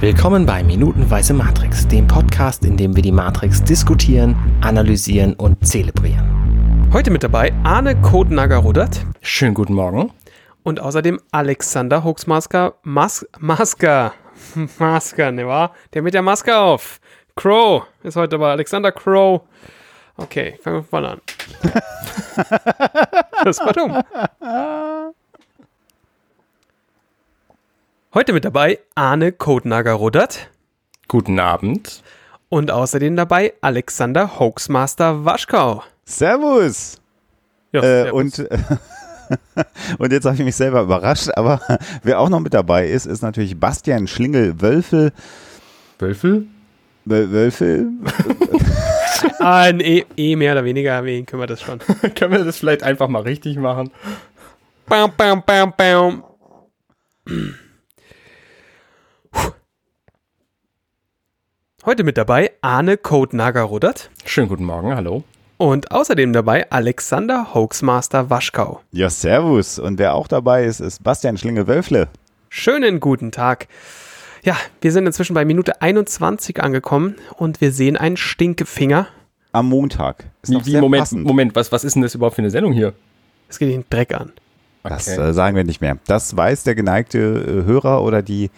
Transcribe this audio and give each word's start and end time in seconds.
Willkommen 0.00 0.46
bei 0.46 0.62
Minutenweise 0.62 1.34
Matrix, 1.34 1.86
dem 1.86 2.06
Podcast, 2.06 2.64
in 2.64 2.78
dem 2.78 2.96
wir 2.96 3.02
die 3.02 3.12
Matrix 3.12 3.62
diskutieren, 3.62 4.34
analysieren 4.62 5.34
und 5.34 5.66
zelebrieren. 5.66 6.88
Heute 6.90 7.10
mit 7.10 7.22
dabei 7.22 7.52
Arne 7.64 8.00
Kodnager-Rudert. 8.00 9.04
Schönen 9.20 9.52
guten 9.52 9.74
Morgen. 9.74 10.10
Und 10.62 10.80
außerdem 10.80 11.20
Alexander 11.32 12.02
Hoaxmasker 12.02 12.76
Mas 12.82 13.28
Masker. 13.40 14.14
Masker, 14.78 15.32
ne 15.32 15.46
wahr? 15.46 15.74
Der 15.92 16.00
mit 16.00 16.14
der 16.14 16.22
Maske 16.22 16.56
auf. 16.56 16.98
Crow 17.36 17.82
ist 18.02 18.16
heute 18.16 18.38
dabei. 18.38 18.52
Alexander 18.52 18.92
Crow. 18.92 19.42
Okay, 20.16 20.58
fangen 20.62 20.76
wir 20.76 20.82
vorne 20.82 21.08
an. 21.10 21.20
das 23.44 23.60
war 23.60 23.72
dumm. 23.74 24.02
Heute 28.12 28.32
mit 28.32 28.44
dabei 28.44 28.78
Arne 28.94 29.32
Kodnager-Rudert. 29.32 30.50
Guten 31.08 31.38
Abend. 31.38 32.02
Und 32.48 32.70
außerdem 32.70 33.14
dabei 33.16 33.52
Alexander 33.60 34.38
Hoaxmaster 34.40 35.24
Waschkau. 35.24 35.84
Servus. 36.04 37.00
Ja, 37.72 37.80
Äh, 37.82 38.02
servus. 38.04 38.38
und, 38.38 38.38
und 39.98 40.12
jetzt 40.12 40.24
habe 40.24 40.34
ich 40.36 40.42
mich 40.42 40.56
selber 40.56 40.82
überrascht, 40.82 41.28
aber 41.36 41.60
wer 42.02 42.18
auch 42.18 42.28
noch 42.28 42.40
mit 42.40 42.52
dabei 42.54 42.88
ist, 42.88 43.06
ist 43.06 43.22
natürlich 43.22 43.58
Bastian 43.58 44.08
Schlingel-Wölfel. 44.08 45.12
Wölfel? 46.00 46.46
Wöl- 47.06 47.30
Wölfel? 47.30 47.90
ah, 49.38 49.68
eh, 49.68 50.04
eh 50.16 50.36
mehr 50.36 50.52
oder 50.52 50.64
weniger, 50.64 51.04
wen 51.04 51.26
können 51.26 51.42
wir 51.42 51.46
das 51.46 51.62
schon. 51.62 51.78
Können 51.78 52.32
wir 52.32 52.44
das 52.44 52.58
vielleicht 52.58 52.82
einfach 52.82 53.08
mal 53.08 53.22
richtig 53.22 53.56
machen? 53.56 53.90
Bam, 54.86 55.12
bam, 55.16 55.42
bam, 55.46 55.72
bam. 55.76 56.24
Heute 61.84 62.04
mit 62.04 62.18
dabei 62.18 62.50
Arne 62.60 62.96
Codenager-Rudert 62.96 64.10
Schönen 64.26 64.48
guten 64.48 64.64
Morgen, 64.64 64.94
hallo. 64.94 65.24
und 65.56 65.90
außerdem 65.92 66.32
dabei 66.32 66.70
Alexander 66.70 67.54
Hoaxmaster 67.54 68.28
Waschkau. 68.30 68.80
Ja, 68.92 69.08
servus. 69.10 69.78
Und 69.78 69.98
wer 69.98 70.14
auch 70.14 70.28
dabei 70.28 70.64
ist, 70.64 70.80
ist 70.80 71.02
Bastian 71.02 71.38
Schlingel-Wölfle. 71.38 72.08
Schönen 72.50 73.00
guten 73.00 73.32
Tag. 73.32 73.68
Ja, 74.42 74.56
wir 74.80 74.92
sind 74.92 75.06
inzwischen 75.06 75.34
bei 75.34 75.44
Minute 75.44 75.80
21 75.82 76.62
angekommen 76.62 77.16
und 77.36 77.60
wir 77.60 77.72
sehen 77.72 77.96
einen 77.96 78.16
Stinkefinger. 78.16 79.06
Am 79.52 79.68
Montag. 79.68 80.24
Ist 80.42 80.50
Wie, 80.52 80.64
wie 80.66 80.70
sehr 80.72 80.80
Moment, 80.80 81.00
passend. 81.02 81.24
Moment, 81.24 81.54
was, 81.56 81.72
was 81.72 81.84
ist 81.84 81.94
denn 81.94 82.02
das 82.02 82.14
überhaupt 82.14 82.36
für 82.36 82.42
eine 82.42 82.50
Sendung 82.50 82.72
hier? 82.72 82.92
Es 83.48 83.58
geht 83.58 83.70
den 83.72 83.84
Dreck 83.90 84.14
an. 84.14 84.32
Das 84.82 85.08
Okay. 85.08 85.20
äh, 85.20 85.32
sagen 85.32 85.56
wir 85.56 85.64
nicht 85.64 85.80
mehr. 85.80 85.98
Das 86.06 86.36
weiß 86.36 86.62
der 86.64 86.74
geneigte 86.74 87.18
äh, 87.18 87.64
Hörer 87.66 88.02
oder 88.02 88.22
die 88.22 88.50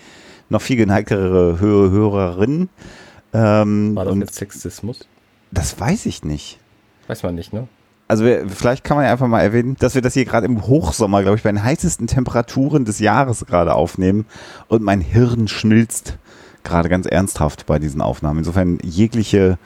noch 0.51 0.61
viel 0.61 0.77
geneigtere 0.77 1.59
Hö 1.61 1.91
Hörerin. 1.91 2.69
Ähm, 3.33 3.97
War 3.97 4.05
das 4.05 4.13
und 4.13 4.21
jetzt 4.21 4.35
Sexismus? 4.35 5.07
das 5.51 5.79
weiß 5.79 6.07
ich 6.07 6.25
nicht. 6.25 6.59
Weiß 7.07 7.23
man 7.23 7.35
nicht, 7.35 7.53
ne? 7.53 7.69
Also 8.09 8.25
wir, 8.25 8.49
vielleicht 8.49 8.85
kann 8.85 8.97
man 8.97 9.07
ja 9.07 9.13
einfach 9.13 9.27
mal 9.27 9.41
erwähnen, 9.41 9.77
dass 9.79 9.95
wir 9.95 10.03
das 10.03 10.15
hier 10.15 10.25
gerade 10.25 10.47
im 10.47 10.67
Hochsommer, 10.67 11.23
glaube 11.23 11.37
ich, 11.37 11.43
bei 11.43 11.51
den 11.51 11.63
heißesten 11.63 12.07
Temperaturen 12.07 12.85
des 12.85 12.99
Jahres 12.99 13.47
gerade 13.47 13.75
aufnehmen 13.75 14.27
und 14.69 14.83
mein 14.83 15.01
Hirn 15.01 15.49
schmilzt 15.49 16.19
gerade 16.63 16.89
ganz 16.89 17.07
ernsthaft 17.07 17.67
bei 17.67 17.79
diesen 17.79 18.01
Aufnahmen. 18.03 18.41
Insofern 18.41 18.79
jegliche, 18.83 19.59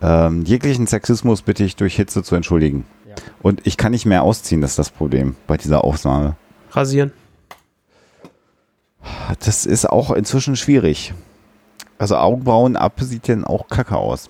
ähm, 0.00 0.42
jeglichen 0.42 0.86
Sexismus 0.86 1.42
bitte 1.42 1.64
ich 1.64 1.76
durch 1.76 1.96
Hitze 1.96 2.22
zu 2.22 2.34
entschuldigen. 2.34 2.84
Ja. 3.08 3.14
Und 3.42 3.66
ich 3.66 3.76
kann 3.76 3.92
nicht 3.92 4.06
mehr 4.06 4.22
ausziehen, 4.22 4.60
das 4.60 4.70
ist 4.70 4.78
das 4.78 4.90
Problem 4.90 5.36
bei 5.46 5.56
dieser 5.56 5.84
Aufnahme. 5.84 6.36
Rasieren. 6.70 7.12
Das 9.44 9.66
ist 9.66 9.88
auch 9.88 10.12
inzwischen 10.12 10.56
schwierig. 10.56 11.12
Also 11.98 12.16
Augenbrauen 12.16 12.76
ab 12.76 12.94
sieht 13.00 13.28
denn 13.28 13.44
auch 13.44 13.68
kacke 13.68 13.96
aus. 13.96 14.28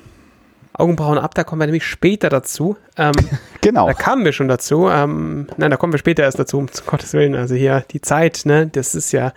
Augenbrauen 0.75 1.19
ab, 1.19 1.35
da 1.35 1.45
kommen 1.45 1.61
wir 1.61 1.67
nämlich 1.67 1.87
später 1.87 2.29
dazu. 2.29 2.77
Ähm, 2.97 3.12
Genau. 3.62 3.87
Da 3.87 3.95
kamen 3.95 4.25
wir 4.25 4.33
schon 4.33 4.49
dazu. 4.49 4.89
Ähm, 4.89 5.47
nein, 5.56 5.71
da 5.71 5.77
kommen 5.77 5.93
wir 5.93 5.99
später 5.99 6.25
erst 6.25 6.39
dazu, 6.39 6.59
um 6.59 6.71
zu 6.71 6.83
Gottes 6.83 7.12
Willen. 7.12 7.37
Also 7.37 7.55
hier 7.55 7.84
die 7.93 8.01
Zeit, 8.01 8.43
ne, 8.45 8.67
das 8.67 8.97
ist 8.97 9.12
ja 9.12 9.33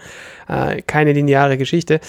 äh, 0.48 0.82
keine 0.82 1.14
lineare 1.14 1.60
Geschichte. 1.60 2.00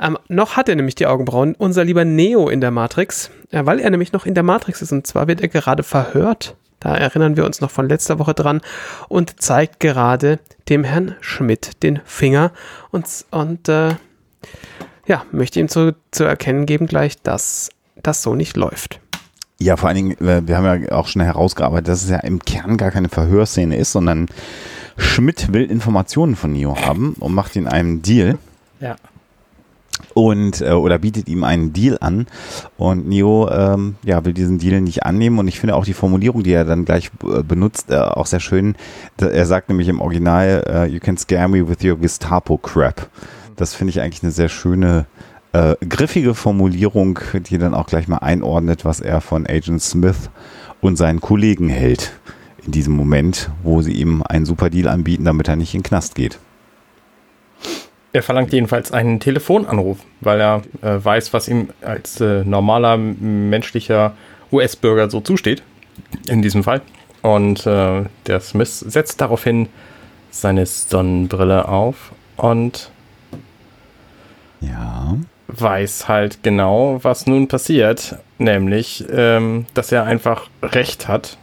Ähm, 0.00 0.16
noch 0.28 0.56
hat 0.56 0.70
er 0.70 0.76
nämlich 0.76 0.94
die 0.94 1.06
Augenbrauen, 1.06 1.54
unser 1.54 1.84
lieber 1.84 2.06
Neo 2.06 2.48
in 2.48 2.62
der 2.62 2.70
Matrix, 2.70 3.30
äh, 3.50 3.66
weil 3.66 3.78
er 3.78 3.90
nämlich 3.90 4.12
noch 4.12 4.24
in 4.24 4.32
der 4.32 4.42
Matrix 4.42 4.80
ist. 4.80 4.90
Und 4.90 5.06
zwar 5.06 5.28
wird 5.28 5.42
er 5.42 5.48
gerade 5.48 5.82
verhört. 5.82 6.56
Da 6.80 6.94
erinnern 6.96 7.36
wir 7.36 7.44
uns 7.44 7.60
noch 7.60 7.70
von 7.70 7.90
letzter 7.90 8.18
Woche 8.18 8.32
dran 8.32 8.62
und 9.08 9.40
zeigt 9.42 9.80
gerade 9.80 10.38
dem 10.70 10.82
Herrn 10.82 11.14
Schmidt 11.20 11.82
den 11.82 12.00
Finger 12.06 12.52
und, 12.90 13.06
und 13.30 13.68
äh, 13.68 13.96
ja, 15.06 15.24
möchte 15.32 15.60
ihm 15.60 15.68
zu, 15.68 15.94
zu 16.10 16.24
erkennen 16.24 16.66
geben 16.66 16.86
gleich, 16.86 17.20
dass 17.22 17.70
das 18.02 18.22
so 18.22 18.34
nicht 18.34 18.56
läuft. 18.56 19.00
Ja, 19.58 19.76
vor 19.76 19.88
allen 19.88 19.96
Dingen, 19.96 20.12
äh, 20.26 20.46
wir 20.46 20.56
haben 20.58 20.82
ja 20.82 20.92
auch 20.92 21.08
schon 21.08 21.22
herausgearbeitet, 21.22 21.88
dass 21.88 22.02
es 22.02 22.10
ja 22.10 22.18
im 22.18 22.40
Kern 22.40 22.76
gar 22.76 22.90
keine 22.90 23.08
Verhörszene 23.08 23.76
ist, 23.76 23.92
sondern 23.92 24.26
Schmidt 24.98 25.52
will 25.52 25.70
Informationen 25.70 26.36
von 26.36 26.52
Neo 26.52 26.76
haben 26.76 27.14
und 27.20 27.34
macht 27.34 27.56
ihn 27.56 27.66
einen 27.66 28.02
Deal 28.02 28.36
Ja. 28.80 28.96
und 30.12 30.60
äh, 30.60 30.72
oder 30.72 30.98
bietet 30.98 31.28
ihm 31.28 31.42
einen 31.44 31.72
Deal 31.72 31.96
an 32.00 32.26
und 32.76 33.08
Neo 33.08 33.48
ähm, 33.50 33.96
ja 34.04 34.24
will 34.26 34.34
diesen 34.34 34.58
Deal 34.58 34.80
nicht 34.82 35.04
annehmen 35.04 35.38
und 35.38 35.48
ich 35.48 35.58
finde 35.58 35.74
auch 35.76 35.84
die 35.86 35.94
Formulierung, 35.94 36.42
die 36.42 36.52
er 36.52 36.64
dann 36.66 36.84
gleich 36.84 37.10
äh, 37.24 37.42
benutzt, 37.42 37.90
äh, 37.90 37.96
auch 37.96 38.26
sehr 38.26 38.40
schön. 38.40 38.74
Er 39.18 39.46
sagt 39.46 39.68
nämlich 39.70 39.88
im 39.88 40.00
Original, 40.00 40.64
äh, 40.66 40.86
"You 40.86 41.00
can 41.00 41.16
scare 41.16 41.48
me 41.48 41.66
with 41.66 41.82
your 41.82 41.98
Gestapo 41.98 42.58
crap." 42.58 43.08
Das 43.56 43.74
finde 43.74 43.90
ich 43.90 44.00
eigentlich 44.00 44.22
eine 44.22 44.32
sehr 44.32 44.48
schöne 44.48 45.06
äh, 45.52 45.74
griffige 45.86 46.34
Formulierung, 46.34 47.18
die 47.34 47.58
dann 47.58 47.74
auch 47.74 47.86
gleich 47.86 48.08
mal 48.08 48.18
einordnet, 48.18 48.84
was 48.84 49.00
er 49.00 49.20
von 49.20 49.46
Agent 49.46 49.82
Smith 49.82 50.30
und 50.80 50.96
seinen 50.96 51.20
Kollegen 51.20 51.68
hält 51.68 52.12
in 52.64 52.72
diesem 52.72 52.94
Moment, 52.94 53.50
wo 53.62 53.80
sie 53.80 53.92
ihm 53.92 54.22
einen 54.22 54.44
super 54.44 54.70
Deal 54.70 54.88
anbieten, 54.88 55.24
damit 55.24 55.48
er 55.48 55.56
nicht 55.56 55.74
in 55.74 55.80
den 55.80 55.86
Knast 55.86 56.14
geht. 56.14 56.38
Er 58.12 58.22
verlangt 58.22 58.52
jedenfalls 58.52 58.92
einen 58.92 59.20
Telefonanruf, 59.20 59.98
weil 60.20 60.40
er 60.40 60.62
äh, 60.82 61.04
weiß, 61.04 61.32
was 61.32 61.48
ihm 61.48 61.68
als 61.82 62.20
äh, 62.20 62.44
normaler 62.44 62.96
menschlicher 62.96 64.14
US-Bürger 64.52 65.10
so 65.10 65.20
zusteht. 65.20 65.62
In 66.28 66.42
diesem 66.42 66.64
Fall. 66.64 66.82
Und 67.22 67.66
äh, 67.66 68.04
der 68.26 68.40
Smith 68.40 68.80
setzt 68.80 69.20
daraufhin 69.20 69.68
seine 70.30 70.66
Sonnenbrille 70.66 71.68
auf 71.68 72.12
und 72.36 72.90
Ja. 74.60 75.16
weiß 75.48 76.08
halt 76.08 76.42
genau, 76.42 76.98
was 77.02 77.26
nun 77.26 77.48
passiert. 77.48 78.16
Nämlich, 78.38 79.04
ähm, 79.10 79.66
dass 79.74 79.92
er 79.92 80.04
einfach 80.04 80.48
recht 80.62 81.08
hat, 81.08 81.38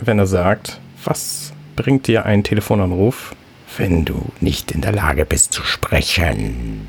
wenn 0.00 0.18
er 0.18 0.26
sagt, 0.26 0.78
was 1.04 1.52
bringt 1.74 2.06
dir 2.06 2.26
ein 2.26 2.44
Telefonanruf, 2.44 3.34
wenn 3.76 4.04
du 4.04 4.20
nicht 4.40 4.72
in 4.72 4.80
der 4.80 4.92
Lage 4.92 5.24
bist 5.24 5.52
zu 5.52 5.62
sprechen? 5.62 6.88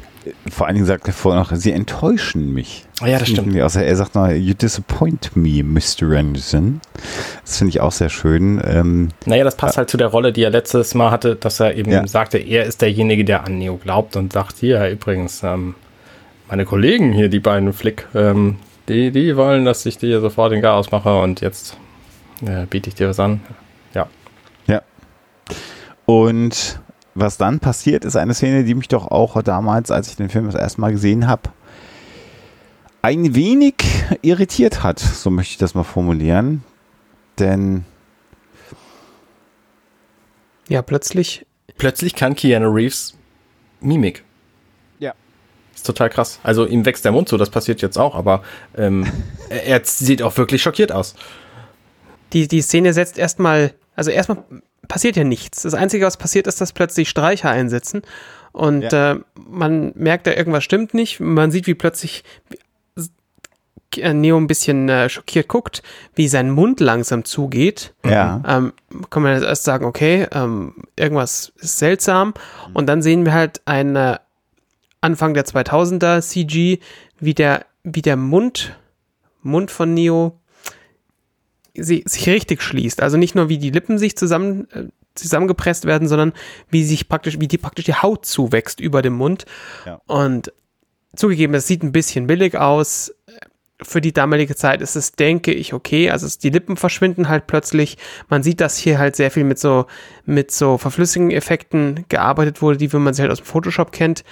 Vor 0.50 0.68
allen 0.68 0.76
Dingen 0.76 0.86
sagt 0.88 1.08
er 1.08 1.14
vorher 1.14 1.42
noch, 1.42 1.54
sie 1.56 1.72
enttäuschen 1.72 2.54
mich. 2.54 2.86
Ja, 3.02 3.20
das 3.20 3.24
ich 3.30 3.36
stimmt. 3.36 3.60
Außer 3.62 3.84
er 3.84 3.96
sagt 3.96 4.16
noch, 4.16 4.30
you 4.30 4.54
disappoint 4.54 5.36
me, 5.36 5.64
Mr. 5.64 6.18
Anderson. 6.18 6.82
Das 7.44 7.58
finde 7.58 7.70
ich 7.70 7.80
auch 7.82 7.92
sehr 7.92 8.10
schön. 8.10 8.62
Ähm, 8.64 9.10
Naja, 9.26 9.44
das 9.44 9.56
passt 9.56 9.78
halt 9.78 9.90
zu 9.90 9.98
der 9.98 10.08
Rolle, 10.08 10.34
die 10.34 10.44
er 10.44 10.50
letztes 10.50 10.96
Mal 10.96 11.12
hatte, 11.12 11.36
dass 11.36 11.60
er 11.60 11.76
eben 11.76 11.92
Ja. 11.92 12.06
sagte, 12.08 12.38
er 12.38 12.66
ist 12.66 12.82
derjenige, 12.82 13.24
der 13.26 13.44
an 13.46 13.58
Neo 13.58 13.78
glaubt 13.78 14.16
und 14.16 14.34
sagt, 14.34 14.58
hier 14.60 14.88
übrigens, 14.90 15.44
ähm, 15.44 15.76
meine 16.50 16.66
Kollegen 16.66 17.12
hier, 17.14 17.30
die 17.30 17.40
beiden 17.40 17.74
Flick, 17.74 18.08
ähm, 18.16 18.58
die, 18.88 19.12
die 19.12 19.36
wollen, 19.36 19.66
dass 19.66 19.86
ich 19.86 19.98
dir 19.98 20.22
sofort 20.22 20.52
den 20.54 20.62
Garaus 20.62 20.92
mache 20.92 21.20
und 21.20 21.42
jetzt 21.42 21.78
äh, 22.46 22.66
biete 22.68 22.90
ich 22.90 22.96
dir 22.96 23.10
was 23.10 23.20
an. 23.20 23.42
Ja. 23.94 24.08
ja. 24.68 24.82
Und 26.06 26.80
was 27.20 27.38
dann 27.38 27.60
passiert, 27.60 28.06
ist 28.06 28.16
eine 28.16 28.34
Szene, 28.34 28.64
die 28.64 28.76
mich 28.76 28.88
doch 28.88 29.10
auch 29.10 29.42
damals, 29.42 29.92
als 29.92 30.10
ich 30.10 30.16
den 30.16 30.30
Film 30.30 30.46
das 30.46 30.56
erste 30.56 30.82
Mal 30.82 30.92
gesehen 30.92 31.28
habe, 31.28 31.50
ein 33.02 33.36
wenig 33.36 33.76
irritiert 34.22 34.84
hat. 34.84 35.00
So 35.00 35.30
möchte 35.30 35.52
ich 35.52 35.58
das 35.58 35.76
mal 35.76 35.84
formulieren. 35.84 36.64
Denn 37.40 37.86
Ja, 40.68 40.82
plötzlich 40.82 41.46
Plötzlich 41.78 42.16
kann 42.16 42.36
Keanu 42.36 42.70
Reeves 42.70 43.14
Mimik. 43.82 44.24
Ja. 45.00 45.14
Ist 45.76 45.86
total 45.86 46.10
krass. 46.10 46.40
Also 46.44 46.66
ihm 46.66 46.86
wächst 46.86 47.06
der 47.06 47.12
Mund 47.12 47.30
so, 47.30 47.38
das 47.38 47.50
passiert 47.52 47.82
jetzt 47.82 47.98
auch, 47.98 48.16
aber 48.16 48.44
ähm, 48.76 49.06
er, 49.50 49.66
er 49.66 49.82
sieht 49.84 50.22
auch 50.22 50.36
wirklich 50.38 50.62
schockiert 50.62 50.92
aus. 50.92 51.16
Die, 52.34 52.48
die 52.48 52.62
Szene 52.62 52.94
setzt 52.94 53.18
erstmal, 53.18 53.74
also 53.96 54.12
erstmal 54.12 54.44
passiert 54.88 55.16
ja 55.16 55.24
nichts. 55.24 55.64
Das 55.64 55.74
Einzige, 55.74 56.06
was 56.06 56.18
passiert, 56.18 56.48
ist, 56.48 56.62
dass 56.62 56.74
plötzlich 56.74 57.10
Streicher 57.10 57.50
einsetzen 57.50 58.02
und 58.52 58.84
Ja. 58.92 59.14
äh, 59.14 59.20
man 59.50 59.92
merkt, 59.96 60.28
da 60.28 60.32
irgendwas 60.34 60.64
stimmt 60.64 60.94
nicht. 60.94 61.20
Man 61.20 61.52
sieht, 61.52 61.68
wie 61.68 61.74
plötzlich 61.76 62.24
äh, 63.98 64.14
Neo 64.14 64.38
ein 64.38 64.48
bisschen 64.48 64.90
äh, 64.90 65.10
schockiert 65.10 65.48
guckt, 65.48 65.82
wie 66.16 66.28
sein 66.28 66.52
Mund 66.52 66.80
langsam 66.80 67.24
zugeht. 67.26 67.94
ja, 68.06 68.42
Ähm, 68.48 68.74
kann 69.10 69.24
man 69.24 69.34
jetzt 69.34 69.44
erst 69.46 69.64
sagen, 69.64 69.86
okay, 69.86 70.28
ähm, 70.32 70.76
irgendwas 70.96 71.54
ist 71.58 71.78
seltsam. 71.80 72.34
Und 72.74 72.88
dann 72.88 73.02
sehen 73.02 73.26
wir 73.26 73.34
halt 73.34 73.62
eine, 73.66 74.22
Anfang 75.02 75.34
der 75.34 75.46
2000er 75.46 76.22
CG, 76.22 76.80
wie 77.20 77.34
der, 77.34 77.66
wie 77.84 78.02
der 78.02 78.18
Mund, 78.18 78.76
Mund 79.42 79.72
von 79.72 79.94
Neo 79.94 80.38
sie, 81.78 82.04
sich 82.06 82.28
richtig 82.28 82.62
schließt. 82.62 83.02
Also 83.02 83.18
nicht 83.18 83.36
nur 83.36 83.50
wie 83.50 83.58
die 83.58 83.70
Lippen 83.70 83.98
sich 83.98 84.18
zusammen, 84.18 84.68
äh, 84.72 84.86
zusammengepresst 85.16 85.86
werden, 85.86 86.08
sondern 86.08 86.34
wie 86.70 86.84
sich 86.84 87.10
praktisch, 87.10 87.40
wie 87.40 87.48
die 87.48 87.58
praktisch 87.58 87.86
die 87.86 87.96
Haut 87.96 88.26
zuwächst 88.26 88.80
über 88.80 89.02
dem 89.02 89.14
Mund. 89.14 89.46
Ja. 89.86 90.02
Und 90.08 90.52
zugegeben, 91.16 91.54
es 91.54 91.68
sieht 91.68 91.84
ein 91.84 91.92
bisschen 91.92 92.28
billig 92.28 92.58
aus. 92.58 93.14
Für 93.82 94.02
die 94.02 94.14
damalige 94.14 94.56
Zeit 94.56 94.82
ist 94.82 94.96
es, 94.96 95.12
denke 95.12 95.54
ich, 95.54 95.74
okay. 95.74 96.10
Also 96.10 96.26
es, 96.26 96.40
die 96.40 96.50
Lippen 96.50 96.78
verschwinden 96.78 97.30
halt 97.30 97.46
plötzlich. 97.46 97.98
Man 98.28 98.42
sieht, 98.42 98.60
dass 98.60 98.78
hier 98.78 98.98
halt 98.98 99.16
sehr 99.16 99.30
viel 99.30 99.44
mit 99.44 99.60
so, 99.60 99.86
mit 100.26 100.52
so 100.52 100.78
verflüssigen 100.78 101.32
Effekten 101.32 102.06
gearbeitet 102.10 102.62
wurde, 102.62 102.78
die, 102.78 102.92
wie 102.92 102.98
man 102.98 103.14
sie 103.14 103.22
halt 103.22 103.32
aus 103.32 103.40
dem 103.40 103.46
Photoshop 103.46 103.92
kennt. 103.92 104.24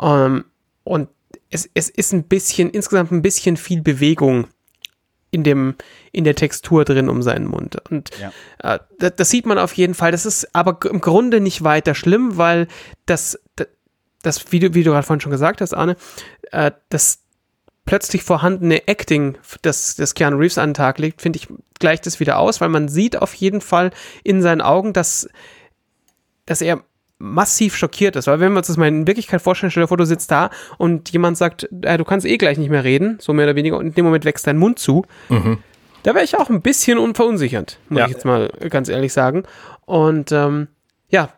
Ähm, 0.00 0.44
und 0.84 1.08
es, 1.50 1.68
es 1.74 1.88
ist 1.88 2.12
ein 2.12 2.24
bisschen, 2.24 2.70
insgesamt 2.70 3.10
ein 3.10 3.22
bisschen 3.22 3.56
viel 3.56 3.82
Bewegung 3.82 4.46
in 5.30 5.44
dem, 5.44 5.74
in 6.12 6.24
der 6.24 6.34
Textur 6.34 6.84
drin 6.84 7.08
um 7.08 7.22
seinen 7.22 7.46
Mund. 7.46 7.76
Und 7.90 8.10
Ja. 8.18 8.32
äh, 8.74 8.78
das, 8.98 9.12
das 9.16 9.30
sieht 9.30 9.46
man 9.46 9.58
auf 9.58 9.74
jeden 9.74 9.94
Fall. 9.94 10.10
Das 10.12 10.26
ist 10.26 10.54
aber 10.54 10.78
im 10.90 11.00
Grunde 11.00 11.40
nicht 11.40 11.64
weiter 11.64 11.94
schlimm, 11.94 12.36
weil 12.36 12.66
das, 13.06 13.38
das, 13.56 13.68
das 14.22 14.52
wie 14.52 14.58
du, 14.60 14.74
wie 14.74 14.82
du 14.84 14.90
gerade 14.92 15.06
vorhin 15.06 15.20
schon 15.20 15.32
gesagt 15.32 15.60
hast, 15.60 15.74
Arne, 15.74 15.96
äh, 16.50 16.70
das 16.88 17.20
plötzlich 17.84 18.22
vorhandene 18.22 18.86
Acting, 18.86 19.38
das, 19.62 19.96
das 19.96 20.14
Keanu 20.14 20.36
Reeves 20.36 20.58
an 20.58 20.70
den 20.70 20.74
Tag 20.74 20.98
legt, 20.98 21.22
finde 21.22 21.38
ich, 21.38 21.48
gleicht 21.78 22.06
es 22.06 22.20
wieder 22.20 22.38
aus, 22.38 22.60
weil 22.60 22.68
man 22.68 22.88
sieht 22.88 23.16
auf 23.16 23.32
jeden 23.34 23.60
Fall 23.62 23.92
in 24.24 24.42
seinen 24.42 24.60
Augen, 24.60 24.92
dass, 24.92 25.28
dass 26.44 26.60
er 26.60 26.82
massiv 27.18 27.76
schockiert 27.76 28.16
ist. 28.16 28.26
Weil 28.26 28.40
wenn 28.40 28.52
wir 28.52 28.58
uns 28.58 28.68
das 28.68 28.76
mal 28.76 28.88
in 28.88 29.06
Wirklichkeit 29.06 29.42
vorstellen, 29.42 29.70
stell 29.70 29.82
dir 29.84 29.88
vor, 29.88 29.96
du 29.96 30.06
sitzt 30.06 30.30
da 30.30 30.50
und 30.78 31.10
jemand 31.10 31.36
sagt, 31.36 31.68
äh, 31.82 31.96
du 31.98 32.04
kannst 32.04 32.26
eh 32.26 32.36
gleich 32.38 32.58
nicht 32.58 32.70
mehr 32.70 32.84
reden, 32.84 33.18
so 33.20 33.32
mehr 33.32 33.46
oder 33.46 33.56
weniger, 33.56 33.76
und 33.78 33.86
in 33.86 33.94
dem 33.94 34.04
Moment 34.04 34.24
wächst 34.24 34.46
dein 34.46 34.56
Mund 34.58 34.78
zu. 34.78 35.04
Da 36.04 36.14
wäre 36.14 36.24
ich 36.24 36.36
auch 36.38 36.48
ein 36.48 36.62
bisschen 36.62 36.96
unverunsichert, 36.98 37.78
muss 37.88 37.98
Ja. 37.98 38.04
ich 38.06 38.12
jetzt 38.12 38.24
mal 38.24 38.48
ganz 38.70 38.88
ehrlich 38.88 39.12
sagen. 39.12 39.42
Und 39.84 40.30
ähm, 40.32 40.68
ja, 41.08 41.30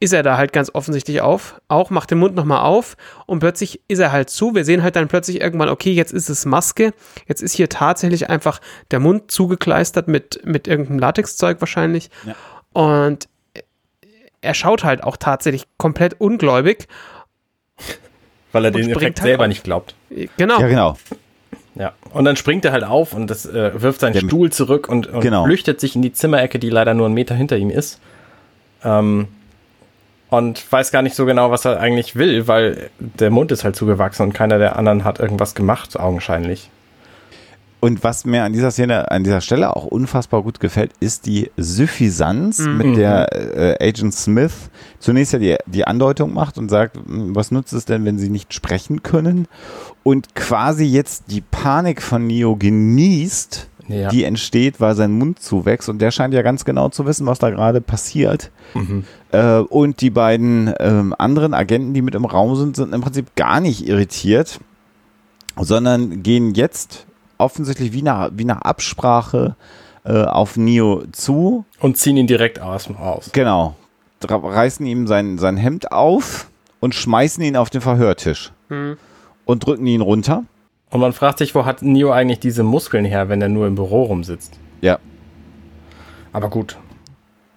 ist 0.00 0.12
er 0.12 0.22
da 0.22 0.36
halt 0.38 0.52
ganz 0.52 0.70
offensichtlich 0.72 1.20
auf, 1.20 1.60
auch 1.66 1.90
macht 1.90 2.10
den 2.12 2.18
Mund 2.18 2.34
nochmal 2.36 2.60
auf 2.62 2.96
und 3.26 3.40
plötzlich 3.40 3.80
ist 3.88 3.98
er 3.98 4.12
halt 4.12 4.30
zu. 4.30 4.54
Wir 4.54 4.64
sehen 4.64 4.82
halt 4.84 4.94
dann 4.96 5.08
plötzlich 5.08 5.40
irgendwann, 5.40 5.68
okay, 5.68 5.90
jetzt 5.92 6.12
ist 6.12 6.28
es 6.30 6.46
Maske, 6.46 6.94
jetzt 7.26 7.42
ist 7.42 7.54
hier 7.54 7.68
tatsächlich 7.68 8.30
einfach 8.30 8.60
der 8.92 9.00
Mund 9.00 9.30
zugekleistert 9.32 10.06
mit, 10.06 10.40
mit 10.44 10.68
irgendeinem 10.68 11.00
Latexzeug 11.00 11.60
wahrscheinlich. 11.60 12.10
Ja. 12.24 12.34
Und 12.80 13.28
er 14.40 14.54
schaut 14.54 14.84
halt 14.84 15.02
auch 15.04 15.16
tatsächlich 15.16 15.64
komplett 15.78 16.20
ungläubig. 16.20 16.86
Weil 18.52 18.64
er 18.64 18.70
den 18.70 18.88
Effekt 18.90 19.20
halt 19.20 19.28
selber 19.28 19.44
auf. 19.44 19.48
nicht 19.48 19.64
glaubt. 19.64 19.94
Genau. 20.36 20.60
Ja, 20.60 20.68
genau. 20.68 20.96
Ja. 21.74 21.92
Und 22.12 22.24
dann 22.24 22.36
springt 22.36 22.64
er 22.64 22.72
halt 22.72 22.82
auf 22.84 23.12
und 23.12 23.28
das 23.28 23.46
äh, 23.46 23.80
wirft 23.80 24.00
seinen 24.00 24.14
Der- 24.14 24.20
Stuhl 24.20 24.50
zurück 24.50 24.88
und, 24.88 25.06
und 25.06 25.20
Genau. 25.20 25.44
flüchtet 25.44 25.80
sich 25.80 25.94
in 25.94 26.02
die 26.02 26.12
Zimmerecke, 26.12 26.58
die 26.58 26.70
leider 26.70 26.94
nur 26.94 27.06
einen 27.06 27.14
Meter 27.14 27.34
hinter 27.34 27.56
ihm 27.56 27.70
ist. 27.70 28.00
Ähm, 28.82 29.28
und 30.30 30.70
weiß 30.72 30.90
gar 30.92 31.02
nicht 31.02 31.14
so 31.14 31.24
genau, 31.24 31.50
was 31.50 31.64
er 31.64 31.80
eigentlich 31.80 32.16
will, 32.16 32.48
weil 32.48 32.90
der 32.98 33.30
Mund 33.30 33.50
ist 33.52 33.64
halt 33.64 33.76
zugewachsen 33.76 34.22
und 34.24 34.32
keiner 34.34 34.58
der 34.58 34.76
anderen 34.76 35.04
hat 35.04 35.20
irgendwas 35.20 35.54
gemacht, 35.54 35.98
augenscheinlich. 35.98 36.68
Und 37.80 38.02
was 38.02 38.24
mir 38.24 38.42
an 38.42 38.52
dieser 38.52 38.72
Szene, 38.72 39.08
an 39.10 39.22
dieser 39.22 39.40
Stelle 39.40 39.74
auch 39.76 39.84
unfassbar 39.84 40.42
gut 40.42 40.58
gefällt, 40.58 40.90
ist 40.98 41.26
die 41.26 41.50
Suffisanz, 41.56 42.58
Mhm. 42.58 42.76
mit 42.76 42.96
der 42.96 43.32
äh, 43.80 43.88
Agent 43.88 44.14
Smith 44.14 44.70
zunächst 44.98 45.32
ja 45.32 45.38
die, 45.38 45.56
die 45.66 45.86
Andeutung 45.86 46.34
macht 46.34 46.58
und 46.58 46.68
sagt, 46.70 46.96
"Hm, 46.96 47.36
was 47.36 47.50
nutzt 47.52 47.72
es 47.72 47.84
denn, 47.84 48.04
wenn 48.04 48.18
sie 48.18 48.30
nicht 48.30 48.52
sprechen 48.52 49.02
können? 49.04 49.46
Und 50.02 50.34
quasi 50.34 50.84
jetzt 50.86 51.24
die 51.30 51.40
Panik 51.40 52.02
von 52.02 52.26
Neo 52.26 52.56
genießt, 52.56 53.68
Ja. 53.86 54.08
die 54.08 54.24
entsteht, 54.24 54.80
weil 54.80 54.94
sein 54.96 55.12
Mund 55.12 55.38
zuwächst. 55.40 55.88
Und 55.88 56.00
der 56.02 56.10
scheint 56.10 56.34
ja 56.34 56.42
ganz 56.42 56.64
genau 56.64 56.88
zu 56.88 57.06
wissen, 57.06 57.26
was 57.26 57.38
da 57.38 57.50
gerade 57.50 57.80
passiert. 57.80 58.50
Mhm. 58.74 59.04
Äh, 59.30 59.58
und 59.60 60.00
die 60.00 60.10
beiden 60.10 60.74
ähm, 60.80 61.14
anderen 61.16 61.54
Agenten, 61.54 61.94
die 61.94 62.02
mit 62.02 62.14
im 62.16 62.24
Raum 62.24 62.56
sind, 62.56 62.74
sind 62.76 62.92
im 62.92 63.00
Prinzip 63.02 63.34
gar 63.36 63.60
nicht 63.60 63.86
irritiert, 63.86 64.58
sondern 65.56 66.22
gehen 66.22 66.54
jetzt 66.54 67.06
offensichtlich 67.38 67.92
wie 67.92 68.02
nach, 68.02 68.30
wie 68.34 68.44
nach 68.44 68.60
Absprache 68.62 69.56
äh, 70.04 70.22
auf 70.24 70.56
Neo 70.56 71.04
zu. 71.12 71.64
Und 71.80 71.96
ziehen 71.96 72.16
ihn 72.16 72.26
direkt 72.26 72.60
aus 72.60 72.84
dem 72.84 72.98
Haus. 72.98 73.30
Genau. 73.32 73.74
Reißen 74.22 74.84
ihm 74.86 75.06
sein, 75.06 75.38
sein 75.38 75.56
Hemd 75.56 75.92
auf 75.92 76.50
und 76.80 76.94
schmeißen 76.94 77.42
ihn 77.44 77.56
auf 77.56 77.70
den 77.70 77.80
Verhörtisch 77.80 78.52
Hm. 78.68 78.96
und 79.44 79.64
drücken 79.64 79.86
ihn 79.86 80.00
runter. 80.00 80.44
Und 80.90 81.00
man 81.00 81.12
fragt 81.12 81.38
sich, 81.38 81.54
wo 81.54 81.64
hat 81.64 81.82
Neo 81.82 82.10
eigentlich 82.10 82.40
diese 82.40 82.62
Muskeln 82.62 83.04
her, 83.04 83.28
wenn 83.28 83.40
er 83.42 83.48
nur 83.48 83.66
im 83.66 83.74
Büro 83.74 84.04
rumsitzt? 84.04 84.58
Ja. 84.80 84.98
Aber 86.32 86.48
gut. 86.50 86.76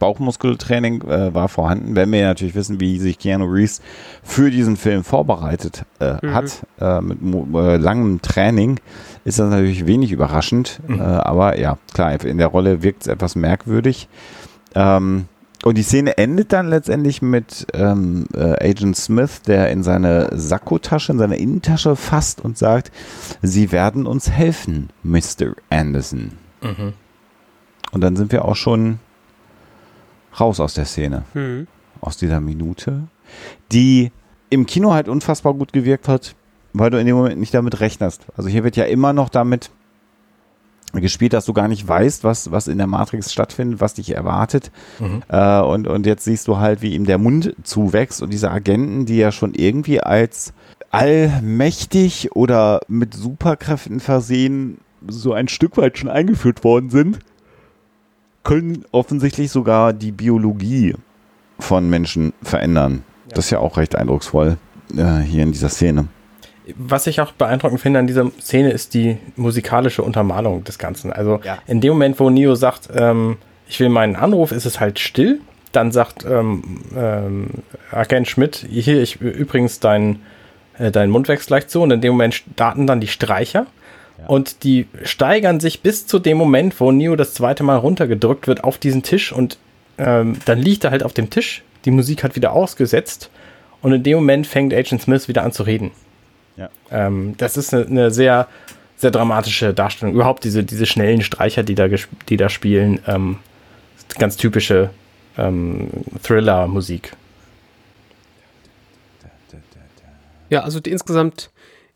Bauchmuskeltraining 0.01 1.03
äh, 1.03 1.33
war 1.33 1.47
vorhanden, 1.47 1.95
wenn 1.95 2.11
wir 2.11 2.25
natürlich 2.25 2.55
wissen, 2.55 2.79
wie 2.79 2.97
sich 2.97 3.19
Keanu 3.19 3.45
Reeves 3.45 3.81
für 4.23 4.49
diesen 4.49 4.75
Film 4.75 5.03
vorbereitet 5.03 5.85
äh, 5.99 6.15
Mhm. 6.25 6.33
hat, 6.33 6.65
äh, 6.79 7.01
mit 7.01 7.19
äh, 7.55 7.77
langem 7.77 8.19
Training, 8.21 8.79
ist 9.25 9.37
das 9.37 9.51
natürlich 9.51 9.85
wenig 9.85 10.11
überraschend. 10.11 10.79
Mhm. 10.87 10.99
Äh, 10.99 11.03
aber 11.03 11.59
ja, 11.59 11.77
klar, 11.93 12.19
in 12.25 12.39
der 12.39 12.47
Rolle 12.47 12.81
wirkt 12.81 13.03
es 13.03 13.07
etwas 13.07 13.35
merkwürdig. 13.35 14.09
Ähm, 14.73 15.25
und 15.63 15.77
die 15.77 15.83
Szene 15.83 16.17
endet 16.17 16.51
dann 16.51 16.67
letztendlich 16.69 17.21
mit 17.21 17.67
ähm, 17.75 18.25
äh, 18.33 18.67
Agent 18.67 18.97
Smith, 18.97 19.43
der 19.43 19.69
in 19.69 19.83
seine 19.83 20.29
Sakkotasche, 20.33 21.11
in 21.11 21.19
seine 21.19 21.37
Innentasche 21.37 21.95
fasst 21.95 22.41
und 22.41 22.57
sagt, 22.57 22.91
Sie 23.43 23.71
werden 23.71 24.07
uns 24.07 24.31
helfen, 24.31 24.89
Mr. 25.03 25.53
Anderson. 25.69 26.31
Mhm. 26.63 26.93
Und 27.91 28.01
dann 28.01 28.15
sind 28.15 28.31
wir 28.31 28.45
auch 28.45 28.55
schon 28.55 28.97
raus 30.39 30.59
aus 30.59 30.73
der 30.73 30.85
Szene, 30.85 31.23
Hm. 31.33 31.67
aus 31.99 32.17
dieser 32.17 32.39
Minute, 32.39 33.03
die 33.71 34.11
im 34.49 34.65
Kino 34.65 34.93
halt 34.93 35.07
unfassbar 35.07 35.53
gut 35.53 35.73
gewirkt 35.73 36.07
hat, 36.07 36.35
weil 36.73 36.89
du 36.89 36.99
in 36.99 37.05
dem 37.07 37.15
Moment 37.15 37.39
nicht 37.39 37.53
damit 37.53 37.79
rechnest. 37.79 38.25
Also 38.35 38.49
hier 38.49 38.63
wird 38.63 38.75
ja 38.75 38.85
immer 38.85 39.13
noch 39.13 39.29
damit 39.29 39.71
gespielt, 40.93 41.31
dass 41.31 41.45
du 41.45 41.53
gar 41.53 41.69
nicht 41.69 41.87
weißt, 41.87 42.25
was, 42.25 42.51
was 42.51 42.67
in 42.67 42.77
der 42.77 42.87
Matrix 42.87 43.31
stattfindet, 43.31 43.79
was 43.79 43.93
dich 43.93 44.11
erwartet. 44.13 44.71
Mhm. 44.99 45.23
Äh, 45.29 45.61
und, 45.61 45.87
und 45.87 46.05
jetzt 46.05 46.25
siehst 46.25 46.49
du 46.49 46.57
halt, 46.57 46.81
wie 46.81 46.93
ihm 46.95 47.05
der 47.05 47.17
Mund 47.17 47.55
zuwächst 47.63 48.21
und 48.21 48.31
diese 48.33 48.51
Agenten, 48.51 49.05
die 49.05 49.15
ja 49.17 49.31
schon 49.31 49.53
irgendwie 49.53 50.01
als 50.01 50.53
allmächtig 50.89 52.35
oder 52.35 52.81
mit 52.89 53.13
Superkräften 53.13 54.01
versehen 54.01 54.79
so 55.07 55.31
ein 55.33 55.47
Stück 55.47 55.77
weit 55.77 55.97
schon 55.97 56.09
eingeführt 56.09 56.63
worden 56.65 56.89
sind, 56.89 57.19
können 58.43 58.85
offensichtlich 58.91 59.51
sogar 59.51 59.93
die 59.93 60.11
Biologie 60.11 60.95
von 61.59 61.89
Menschen 61.89 62.33
verändern. 62.41 63.03
Das 63.29 63.45
ist 63.45 63.51
ja 63.51 63.59
auch 63.59 63.77
recht 63.77 63.95
eindrucksvoll 63.95 64.57
äh, 64.97 65.19
hier 65.19 65.43
in 65.43 65.51
dieser 65.51 65.69
Szene. 65.69 66.07
Was 66.75 67.07
ich 67.07 67.21
auch 67.21 67.31
beeindruckend 67.33 67.81
finde 67.81 67.99
an 67.99 68.07
dieser 68.07 68.29
Szene 68.39 68.71
ist 68.71 68.93
die 68.93 69.17
musikalische 69.35 70.03
Untermalung 70.03 70.63
des 70.63 70.77
Ganzen. 70.79 71.11
Also 71.11 71.39
Ja. 71.43 71.57
in 71.67 71.81
dem 71.81 71.93
Moment, 71.93 72.19
wo 72.19 72.29
Neo 72.29 72.55
sagt, 72.55 72.89
ähm, 72.95 73.37
ich 73.67 73.79
will 73.79 73.89
meinen 73.89 74.15
Anruf, 74.15 74.51
ist 74.51 74.65
es 74.65 74.79
halt 74.79 74.99
still. 74.99 75.39
Dann 75.71 75.91
sagt 75.91 76.25
ähm, 76.25 76.81
ähm, 76.95 77.47
Agent 77.91 78.27
Schmidt, 78.27 78.65
hier, 78.69 79.01
ich 79.01 79.21
übrigens 79.21 79.79
dein, 79.79 80.19
äh, 80.77 80.91
dein 80.91 81.09
Mund 81.09 81.27
wächst 81.29 81.49
leicht 81.49 81.71
so. 81.71 81.81
Und 81.83 81.91
in 81.91 82.01
dem 82.01 82.11
Moment 82.13 82.33
starten 82.35 82.87
dann 82.87 82.99
die 82.99 83.07
Streicher. 83.07 83.65
Und 84.27 84.63
die 84.63 84.87
steigern 85.03 85.59
sich 85.59 85.81
bis 85.81 86.07
zu 86.07 86.19
dem 86.19 86.37
Moment, 86.37 86.79
wo 86.79 86.91
Neo 86.91 87.15
das 87.15 87.33
zweite 87.33 87.63
Mal 87.63 87.77
runtergedrückt 87.77 88.47
wird 88.47 88.63
auf 88.63 88.77
diesen 88.77 89.03
Tisch 89.03 89.31
und 89.31 89.57
ähm, 89.97 90.37
dann 90.45 90.59
liegt 90.59 90.83
er 90.83 90.91
halt 90.91 91.03
auf 91.03 91.13
dem 91.13 91.29
Tisch. 91.29 91.63
Die 91.85 91.91
Musik 91.91 92.23
hat 92.23 92.35
wieder 92.35 92.53
ausgesetzt 92.53 93.29
und 93.81 93.93
in 93.93 94.03
dem 94.03 94.17
Moment 94.17 94.47
fängt 94.47 94.73
Agent 94.73 95.01
Smith 95.01 95.27
wieder 95.27 95.43
an 95.43 95.51
zu 95.51 95.63
reden. 95.63 95.91
Ja. 96.57 96.69
Ähm, 96.91 97.35
das 97.37 97.57
ist 97.57 97.73
eine, 97.73 97.85
eine 97.85 98.11
sehr, 98.11 98.47
sehr 98.97 99.11
dramatische 99.11 99.73
Darstellung. 99.73 100.13
Überhaupt 100.13 100.43
diese, 100.43 100.63
diese 100.63 100.85
schnellen 100.85 101.21
Streicher, 101.21 101.63
die 101.63 101.75
da, 101.75 101.87
die 102.29 102.37
da 102.37 102.49
spielen, 102.49 102.99
ähm, 103.07 103.37
ganz 104.17 104.37
typische 104.37 104.91
ähm, 105.37 105.89
Thriller-Musik. 106.23 107.13
Ja, 110.49 110.63
also 110.63 110.79
die 110.79 110.91
insgesamt 110.91 111.49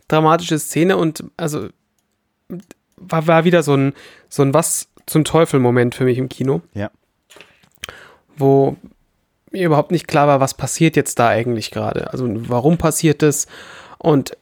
dramatische 0.07 0.57
Szene 0.57 0.95
und 0.97 1.25
also 1.35 1.69
war, 2.97 3.27
war 3.27 3.43
wieder 3.45 3.63
so 3.63 3.75
ein, 3.75 3.93
so 4.29 4.43
ein 4.43 4.53
Was 4.53 4.87
zum 5.05 5.23
Teufel-Moment 5.23 5.95
für 5.95 6.03
mich 6.05 6.17
im 6.17 6.29
Kino, 6.29 6.61
Ja. 6.73 6.89
wo 8.37 8.75
mir 9.51 9.65
überhaupt 9.65 9.91
nicht 9.91 10.07
klar 10.07 10.27
war, 10.27 10.39
was 10.39 10.53
passiert 10.53 10.95
jetzt 10.95 11.19
da 11.19 11.27
eigentlich 11.29 11.71
gerade. 11.71 12.11
Also 12.11 12.27
warum 12.49 12.77
passiert 12.77 13.21
das? 13.21 13.47
Und 13.97 14.37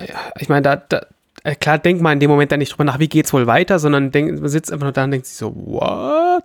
ja, 0.00 0.16
ich 0.38 0.48
meine, 0.48 0.62
da, 0.62 0.76
da 0.76 1.06
äh, 1.44 1.54
klar 1.54 1.78
denkt 1.78 2.02
man 2.02 2.14
in 2.14 2.20
dem 2.20 2.30
Moment 2.30 2.50
dann 2.52 2.58
nicht 2.58 2.72
drüber 2.72 2.84
nach, 2.84 2.98
wie 2.98 3.08
geht's 3.08 3.32
wohl 3.32 3.46
weiter, 3.46 3.78
sondern 3.78 4.10
denkt, 4.10 4.40
man 4.40 4.48
sitzt 4.48 4.72
einfach 4.72 4.84
nur 4.86 4.92
da 4.92 5.04
und 5.04 5.12
denkt 5.12 5.26
sich 5.26 5.36
so, 5.36 5.54
what? 5.54 6.44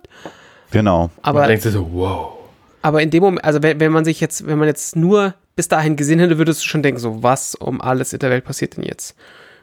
Genau. 0.70 1.10
Aber 1.22 1.40
Aber 1.40 1.48
denkst 1.48 1.64
du 1.64 1.70
so, 1.70 1.92
wow. 1.92 2.34
Aber 2.82 3.02
in 3.02 3.10
dem 3.10 3.22
Moment, 3.22 3.44
also 3.44 3.62
wenn, 3.62 3.80
wenn 3.80 3.92
man 3.92 4.04
sich 4.04 4.20
jetzt, 4.20 4.46
wenn 4.46 4.58
man 4.58 4.68
jetzt 4.68 4.96
nur 4.96 5.34
bis 5.56 5.68
dahin 5.68 5.96
gesehen 5.96 6.18
hätte, 6.18 6.38
würdest 6.38 6.62
du 6.62 6.66
schon 6.68 6.82
denken, 6.82 7.00
so 7.00 7.22
was 7.22 7.54
um 7.54 7.80
alles 7.80 8.12
in 8.12 8.18
der 8.20 8.30
Welt 8.30 8.44
passiert 8.44 8.76
denn 8.76 8.84
jetzt? 8.84 9.16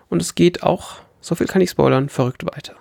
Und 0.10 0.22
es 0.22 0.36
geht 0.36 0.64
auch, 0.64 0.98
so 1.22 1.36
viel 1.36 1.48
kann 1.48 1.62
ich 1.62 1.70
spoilern, 1.70 2.10
verrückt 2.10 2.46
weiter. 2.46 2.74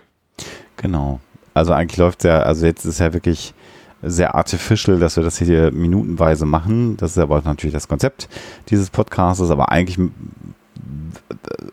Genau. 0.76 1.20
Also 1.54 1.72
eigentlich 1.72 1.98
läuft 1.98 2.24
ja, 2.24 2.40
also 2.40 2.66
jetzt 2.66 2.84
ist 2.84 3.00
ja 3.00 3.12
wirklich 3.12 3.54
sehr 4.02 4.34
artificial, 4.34 5.00
dass 5.00 5.16
wir 5.16 5.24
das 5.24 5.38
hier 5.38 5.72
minutenweise 5.72 6.46
machen. 6.46 6.96
Das 6.96 7.12
ist 7.12 7.18
aber 7.18 7.42
natürlich 7.42 7.74
das 7.74 7.88
Konzept 7.88 8.28
dieses 8.68 8.90
Podcasts, 8.90 9.50
aber 9.50 9.72
eigentlich 9.72 9.98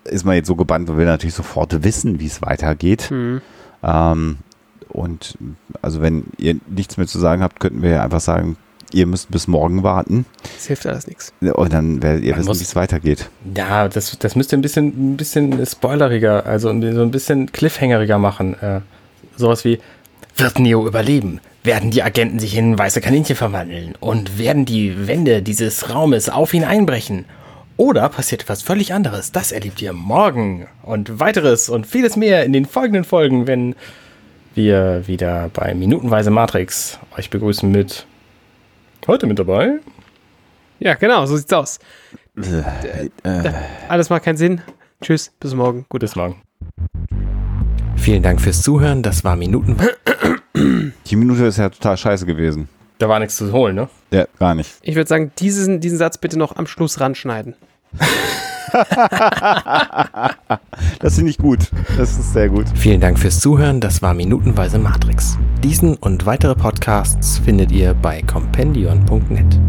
ist 0.05 0.25
man 0.25 0.35
jetzt 0.35 0.47
so 0.47 0.55
gebannt 0.55 0.89
und 0.89 0.97
will 0.97 1.05
natürlich 1.05 1.35
sofort 1.35 1.83
wissen, 1.83 2.19
wie 2.19 2.25
es 2.25 2.41
weitergeht. 2.41 3.09
Hm. 3.09 3.41
Ähm, 3.83 4.37
und 4.89 5.37
also 5.81 6.01
wenn 6.01 6.25
ihr 6.37 6.55
nichts 6.67 6.97
mehr 6.97 7.07
zu 7.07 7.19
sagen 7.19 7.43
habt, 7.43 7.59
könnten 7.59 7.81
wir 7.81 7.91
ja 7.91 8.03
einfach 8.03 8.21
sagen, 8.21 8.57
ihr 8.95 9.05
müsst 9.05 9.29
bis 9.29 9.47
morgen 9.47 9.83
warten. 9.83 10.25
Es 10.57 10.67
hilft 10.67 10.87
alles 10.87 11.05
nichts. 11.05 11.33
Und 11.41 11.73
dann 11.73 12.01
werdet 12.01 12.23
ihr 12.23 12.31
Man 12.31 12.47
wissen, 12.47 12.59
wie 12.59 12.63
es 12.63 12.75
weitergeht. 12.75 13.29
Ja, 13.55 13.87
das, 13.87 14.17
das 14.17 14.35
müsste 14.35 14.55
ein 14.55 14.61
bisschen, 14.61 15.13
ein 15.13 15.17
bisschen 15.17 15.63
spoileriger, 15.65 16.45
also 16.45 16.69
so 16.69 17.01
ein 17.01 17.11
bisschen 17.11 17.51
cliffhangeriger 17.51 18.17
machen. 18.17 18.59
Äh, 18.61 18.81
sowas 19.35 19.65
wie, 19.65 19.79
wird 20.37 20.59
Neo 20.59 20.87
überleben? 20.87 21.41
Werden 21.63 21.91
die 21.91 22.03
Agenten 22.03 22.39
sich 22.39 22.55
in 22.55 22.77
weiße 22.77 23.01
Kaninchen 23.01 23.35
verwandeln? 23.35 23.95
Und 23.99 24.37
werden 24.39 24.65
die 24.65 25.07
Wände 25.07 25.41
dieses 25.41 25.89
Raumes 25.93 26.29
auf 26.29 26.53
ihn 26.53 26.63
einbrechen? 26.63 27.25
Oder 27.77 28.07
passiert 28.07 28.43
etwas 28.43 28.61
völlig 28.61 28.93
anderes? 28.93 29.33
Das 29.33 29.51
erlebt 29.51 29.81
ihr 29.81 29.91
morgen. 29.91 30.67
Und 30.83 31.19
weiteres 31.19 31.67
und 31.67 31.85
vieles 31.85 32.15
mehr 32.15 32.45
in 32.45 32.53
den 32.53 32.65
folgenden 32.65 33.03
Folgen, 33.03 33.47
wenn 33.47 33.75
wir 34.53 35.05
wieder 35.07 35.49
bei 35.53 35.73
Minutenweise 35.73 36.31
Matrix 36.31 36.97
euch 37.17 37.29
begrüßen 37.29 37.69
mit 37.69 38.05
heute 39.07 39.27
mit 39.27 39.39
dabei. 39.39 39.79
Ja, 40.79 40.95
genau, 40.95 41.25
so 41.25 41.37
sieht's 41.37 41.53
aus. 41.53 41.79
Äh, 42.35 43.51
Alles 43.87 44.09
macht 44.09 44.23
keinen 44.23 44.37
Sinn. 44.37 44.61
Tschüss, 45.01 45.31
bis 45.39 45.53
morgen. 45.53 45.85
Gut. 45.89 46.01
Bis 46.01 46.15
morgen. 46.15 46.41
Vielen 47.95 48.23
Dank 48.23 48.41
fürs 48.41 48.61
Zuhören. 48.61 49.01
Das 49.01 49.23
war 49.23 49.35
Minutenweise. 49.35 49.95
die 50.53 51.15
Minute 51.15 51.45
ist 51.45 51.57
ja 51.57 51.69
total 51.69 51.97
scheiße 51.97 52.25
gewesen. 52.25 52.67
Da 52.97 53.09
war 53.09 53.19
nichts 53.19 53.35
zu 53.37 53.51
holen, 53.51 53.75
ne? 53.75 53.89
Ja, 54.11 54.25
gar 54.39 54.55
nicht. 54.55 54.71
Ich 54.81 54.95
würde 54.95 55.07
sagen, 55.07 55.31
diesen, 55.39 55.79
diesen 55.81 55.97
Satz 55.97 56.17
bitte 56.17 56.37
noch 56.39 56.55
am 56.55 56.67
Schluss 56.67 56.99
ranschneiden. 56.99 57.55
Das 60.99 61.15
finde 61.15 61.31
ich 61.31 61.37
gut. 61.37 61.69
Das 61.97 62.11
ist 62.17 62.33
sehr 62.33 62.49
gut. 62.49 62.65
Vielen 62.75 62.99
Dank 62.99 63.19
fürs 63.19 63.39
Zuhören. 63.39 63.79
Das 63.79 64.01
war 64.01 64.13
Minutenweise 64.13 64.79
Matrix. 64.79 65.37
Diesen 65.63 65.95
und 65.95 66.25
weitere 66.25 66.55
Podcasts 66.55 67.37
findet 67.39 67.71
ihr 67.71 67.93
bei 67.93 68.21
compendion.net. 68.21 69.59